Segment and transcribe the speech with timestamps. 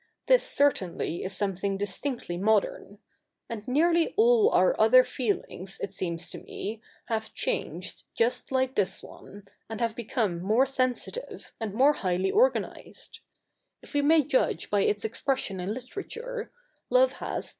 [0.25, 2.97] This certainly is something distinctly modern.
[3.47, 9.03] And nearly all our other feelings, it seems to me, have changed just like this
[9.03, 13.19] one, and have become more sensi tive, and more highly organised.
[13.83, 16.51] If we may judge by its expression in literature,
[16.89, 17.49] love has.